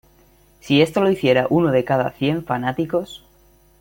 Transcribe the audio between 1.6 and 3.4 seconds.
de cada cien fanáticos